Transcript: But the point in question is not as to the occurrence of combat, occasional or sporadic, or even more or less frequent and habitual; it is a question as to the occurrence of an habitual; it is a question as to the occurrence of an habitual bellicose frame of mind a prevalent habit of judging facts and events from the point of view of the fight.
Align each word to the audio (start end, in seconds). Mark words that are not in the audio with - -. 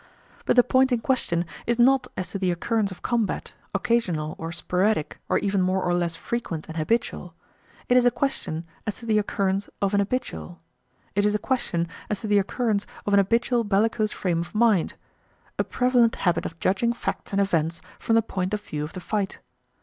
But 0.45 0.55
the 0.55 0.63
point 0.63 0.91
in 0.91 0.99
question 1.01 1.45
is 1.67 1.77
not 1.77 2.07
as 2.17 2.29
to 2.29 2.39
the 2.39 2.49
occurrence 2.49 2.89
of 2.89 3.03
combat, 3.03 3.53
occasional 3.75 4.33
or 4.39 4.51
sporadic, 4.51 5.19
or 5.29 5.37
even 5.37 5.61
more 5.61 5.83
or 5.83 5.93
less 5.93 6.15
frequent 6.15 6.65
and 6.67 6.75
habitual; 6.75 7.35
it 7.87 7.95
is 7.95 8.03
a 8.03 8.09
question 8.09 8.65
as 8.87 8.97
to 8.97 9.05
the 9.05 9.19
occurrence 9.19 9.69
of 9.79 9.93
an 9.93 9.99
habitual; 9.99 10.59
it 11.13 11.23
is 11.23 11.35
a 11.35 11.37
question 11.37 11.87
as 12.09 12.21
to 12.21 12.25
the 12.27 12.39
occurrence 12.39 12.87
of 13.05 13.13
an 13.13 13.19
habitual 13.19 13.63
bellicose 13.63 14.11
frame 14.11 14.39
of 14.41 14.55
mind 14.55 14.95
a 15.59 15.63
prevalent 15.63 16.15
habit 16.15 16.47
of 16.47 16.59
judging 16.59 16.93
facts 16.93 17.31
and 17.31 17.39
events 17.39 17.79
from 17.99 18.15
the 18.15 18.23
point 18.23 18.55
of 18.55 18.61
view 18.63 18.83
of 18.83 18.93
the 18.93 18.99
fight. 18.99 19.37